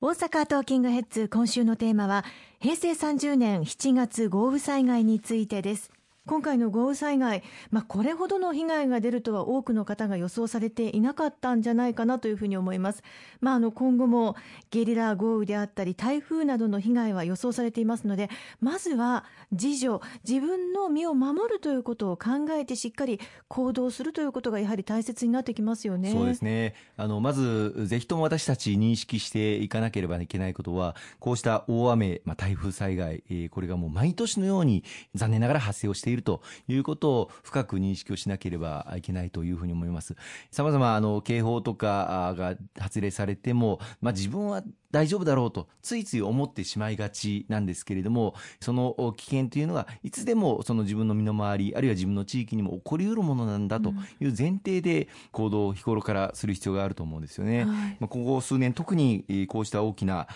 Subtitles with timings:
[0.00, 2.24] 大阪トーキングヘッズ今週のテーマは
[2.60, 5.90] 平成30年7月豪雨災害についてです。
[6.28, 13.02] 今回の豪雨災害、まあ、これほどの被害が出るとは多くの方が予想されていなかったんじゃないかなというふうに思います。
[13.40, 14.36] まあ、あの今後も
[14.70, 18.28] ゲリラ豪雨であったり台風などの被害は予想されていますので
[18.60, 26.12] まずは自助自分の身を守るということを考えてしっかり行動するということがやはり大切になってきますよね。
[26.12, 34.84] そうですねあのまずぜひとも私たち認識していかなければいけないことはこうした大雨、まあ、台風災害、えー、これがもう毎年のように
[35.14, 40.16] 残念ながら発生をしているるということを深く認識をしなければいけないというふうに思います。
[40.50, 57.64] 様々あの警報とかが発令されても、まあ、自分は大丈夫だろうとついつい思ってしまいがちなんですけれどもその危険というのはいつでもその自分の身の回りあるいは自分の地域にも起こりうるものなんだという前提で行動を日頃からする必要があると思うんですよね。
[57.64, 60.26] はい、まあ、ここ数年特にこうした大きな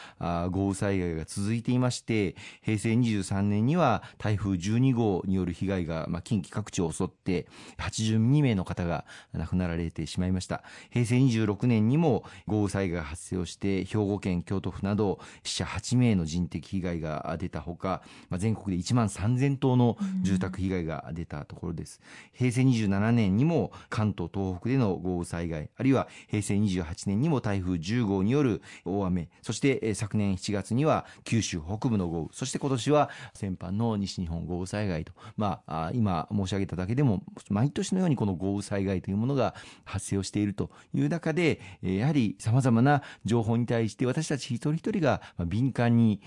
[0.51, 7.47] 豪雨災害が続いていまして平成23年には台風12号による被害がまあ近畿各地を襲って
[7.79, 10.63] 82名の方が亡くなられてしまいました。
[10.91, 22.01] 平成26年にも豪雨災害が発生をして兵庫県京都府など死者8名の人的被害が出たほか、まあ、全国で1万3000棟の住宅被害が出たところです、
[22.33, 46.21] 平成27年にも関東東北での豪雨災害あるいは平成28年にも台風10号による大雨そして昨年7月には九州北部の豪雨そして今年は先般の西日本豪雨災害と、まあ、今申し上げただけでも毎年のようにこの豪雨災害というものが発生をしているという中でやはりさまざまな情報に対して私たち一人一人が敏感に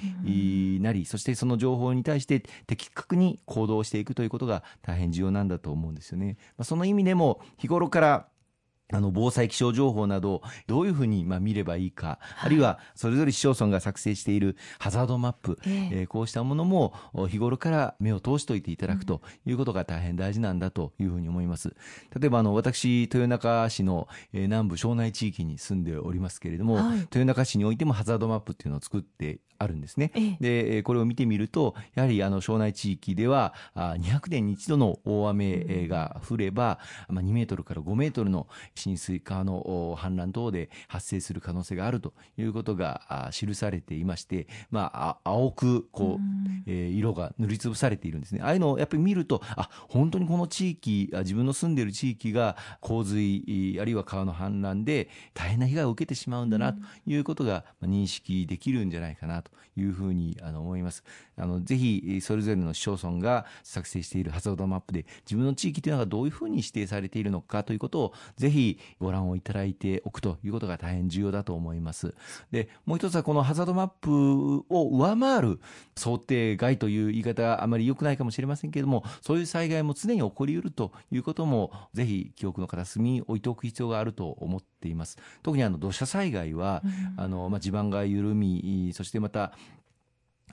[0.82, 6.38] なり、そしてその情報に対して的確に行動していくということが大変重要なんだと思うんですよね。
[6.62, 8.28] その意味でも日頃から
[8.94, 16.94] あの防災気象情報などどういうふうにまあ見ればいいか、はい、あるいはそれぞれ市町村が作成しているハザードマップ、えー、えー、こうしたものも
[17.28, 21.76] 日頃から目を通しておいていただくということが大変大事なんだというふうに思います。
[22.20, 30.12] 例えばあの私豊中市の南部庄内地域に住んでおりますけれども、はい、豊中市においてもハザードマップっていうのを作ってあるんですね。
[30.40, 48.42] で、これを見てみると、やはりあの庄内地域では200年に一度の大雨が降れば、まあ、2メートルから5メートルの浸水川の氾濫等で発生する可能性があるということが記されていまして、まあ、青くこう、え色が塗りつぶされているんですね。
[48.44, 61.04] ああいうのをやっぱり見ると、あ、本当にこの地域、自分の住んでいる地域が洪水、あるいは川の氾濫で大変な被害を受けてしまうんだなということが認識できるんじゃないかなというふうにあの思います。
[61.38, 68.65] あのぜひそれぞれの市町村が作成しているハザードマップで自分の地域というのがどういうふうに指定されているのかということをぜひ
[69.00, 72.14] ご覧をいただいておくということが大変重要だと思います。
[72.52, 75.60] で、もう一つはこのハザードマップを上回る
[75.96, 85.18] 想定外という言い方はあまり良くないかもしれませんけれども、そういう災害も常に起こりうるということもぜひ記憶の片隅に置いておく必要があると思っています。
[85.44, 86.82] 特にあの土砂災害は、
[87.18, 89.54] うん、あのまあ、地盤が緩み、そしてまた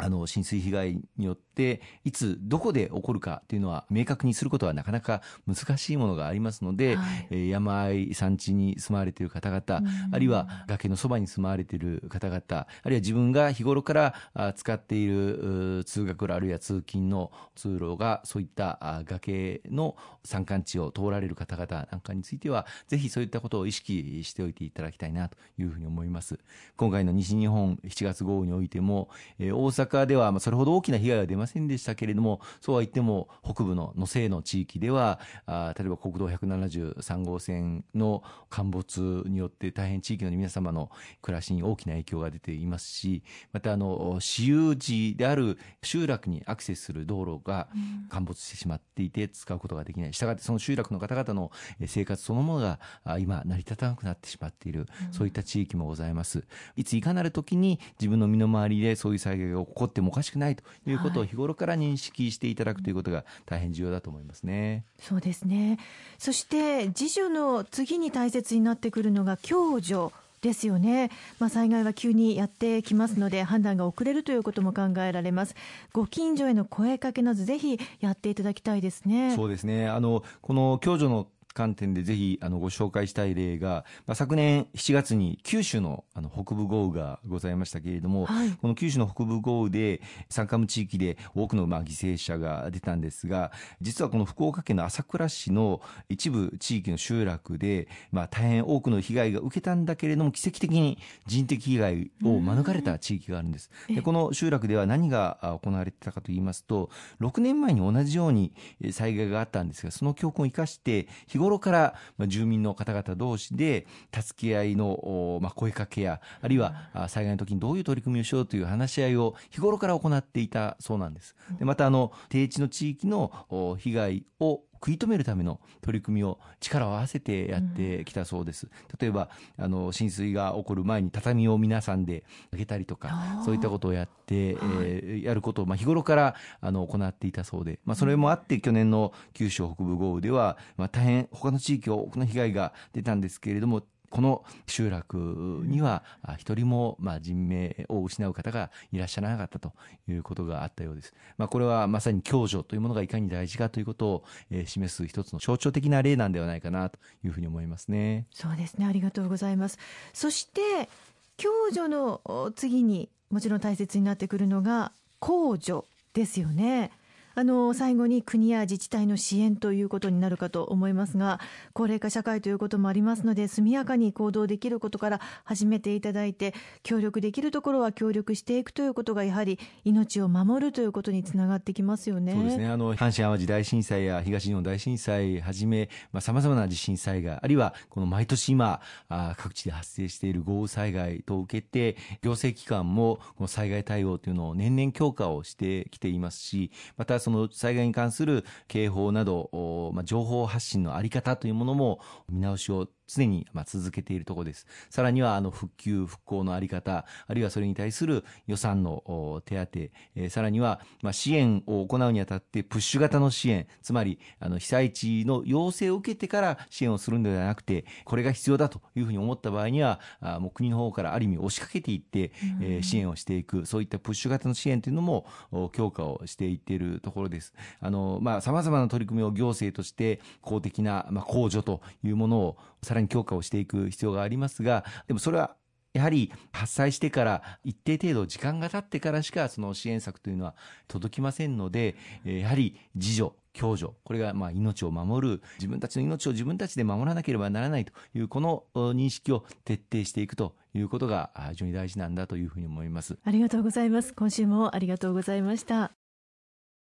[0.03, 26.41] あの浸水被害によっていつどこで起こるかというのは明確にすることはなかなか難しいものがありますので、はい、山あい山地に住まわれている方々、あるいは崖のそばに住まわれている方々あるいは自分が日頃から使っている通学路あるいは通勤の通路がそういった崖の山間地を通られる方々なんかについてはぜひそういったことを意識しておいていただきたいなというふうに思います。
[26.77, 29.09] 今回の西日本7月豪雨においても、
[29.39, 47.69] えー、大阪ではそれほど大きな被害は出ませんでしたけれどもそうは言っても北部の野西の地域ではあ例えば国道173号線の陥没によって大変地域の皆様の暮らしに大きな影響が出ていますしまたあの私有地である集落にアクセスする道路が
[48.09, 50.13] 陥没してしまっていて使うことができない。
[50.13, 51.51] したがってその集落の方々の
[51.87, 52.79] 生活そのものが
[53.19, 56.45] 今成り立たなくなってしまっている、そういった地域もございます。
[56.77, 64.85] いついかなる時に自分の身の回りでそういう災害が起こってもおかしくないということを日頃から認識していただくということが大変重要だと思いますね。
[65.01, 65.79] そうですね。
[66.19, 75.55] そして自助の次に大切になってくるのが共助ですよね、まあ、災害は急にやってきますので判断が遅れるということも考えられます。
[75.93, 79.35] ご近所への声かけなどぜひやっていただきたいですね。
[79.37, 79.89] そうですね。
[79.89, 103.71] あのこの共助の観点でぜひあのご紹介したい例が、まあ、昨年7月に九州のあの北部豪雨がございましたけれども、はい、この九州の北部豪雨で山間部地域で多くのまあ犠牲者が出たんですが実はこの福岡県の朝倉市の一部地域の集落で、まあ、大変多くの被害が受けたんだけれども奇跡的に人的被害を免れた地域があるんです。
[103.89, 106.91] でこの集落では何が行われてたかといいますと
[107.21, 108.53] 6年前に同じように
[108.91, 111.95] 災害があったんですがその教訓を生かして日頃から
[112.27, 121.35] 住民の方々同士で助け合いのまあ声かけやあるいは災害の時にどういう取り組みをしようという話し合いを日頃から行っていたそうなんです。
[121.59, 128.69] でまたあの低地の地域の被害を食い止めるための取り組みを力を合わせてやってきたそうです。
[128.99, 146.05] 例えば、あの、浸水が起こる前に畳を皆さんであげたりとか、そういったことをやって、えー、やることを、まあ、日頃から、あの、行っていたそうで、まあ、それもあって、去年の九州北部豪雨では、まあ、大変、他の地域多くの被害が出たんですけれども、この集落には
[146.37, 149.73] 一人もまあ人命を失う方がいらっしゃらなかったと
[150.07, 151.15] いうことがあったようです。
[151.39, 154.25] まあ、これはまさに共助というものがいかに大事かということを
[154.67, 158.27] 示す一つの象徴的な例なんではないかなというふうに思いますね。
[158.31, 158.85] そうですね。
[158.85, 159.79] ありがとうございます。
[160.13, 160.91] そして
[161.39, 166.91] 共助の次にもちろん大切になってくるのが公助ですよね。
[167.35, 171.41] あの最後に国や自治体の支援ということになるかと思いますが
[171.73, 182.33] 高齢化社会ということもありますので速やかに行動できることから始めていただいて協力できるところは協力していくということがやはり命を守るということにつながってきますよね。
[182.33, 185.89] そうですねあの阪神・淡路大震災や東日本大震災はじめ
[186.21, 204.67] さまざ、まな地震災害あるいはこの毎年今あ各地で発生している豪雨災害と受けて行政機関もこの災害対応というのを年々強化をしてきていますしまたその災害に関する警報など、まあ、情報発信のあり方というものも見直しを常にま続けているところです。
[204.91, 225.27] さらにはあの復旧復興のあり方、あるいはそれに対する予算の手当、えー、さらにはま支援を行うにあたってプッシュ型の支援、つまりあの被災地の要請を受けてから支援をするのではなくて、これが必要だというふうに思った場合には、あもう国の方からある意味押しかけていって、えー、支援をしていく、そういったプッシュ型の支援というのも
[225.73, 227.53] 強化をしていっているところです。
[227.81, 235.57] あのまあ様々な取り組みを行政として公的なまあ控除というものをさらに強化をしていく必要がありますが、でもそれは
[235.93, 240.55] やはり発災してから一定程度時間が経ってからしかその支援策というのは
[240.89, 253.19] 届きませんので、やはり自助、共助、これがまあ命を守る、自分たちの命を自分たちで守らなければならないというこの認識を徹底していくということが非常に大事なんだというふうに思います。
[253.23, 254.15] ありがとうございます。
[254.15, 256.02] 今週もありがとうございました。